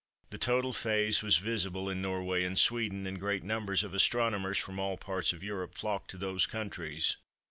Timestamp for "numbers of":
3.43-3.93